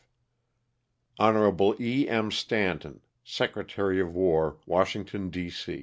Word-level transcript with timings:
''Hon. 1.19 1.79
E. 1.79 2.09
M. 2.09 2.31
Stanton, 2.31 3.01
Secretary 3.23 3.99
of 4.01 4.15
War, 4.15 4.57
Washington, 4.65 5.29
D. 5.29 5.51